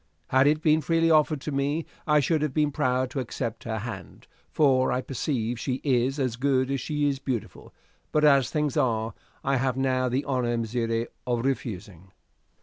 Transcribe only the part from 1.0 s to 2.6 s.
offered to me, I should have